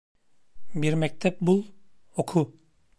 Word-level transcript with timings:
"Bir 0.85 0.93
mektep 1.03 1.39
bul, 1.51 1.63
oku! 2.17 2.49